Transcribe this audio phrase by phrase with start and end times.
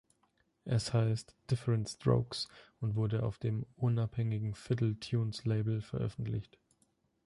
[0.65, 2.47] Es heißt "Different Strokes"
[2.79, 6.57] und wurde auf dem unabhängigen Fiddle-Tunes-Label veröffentlicht.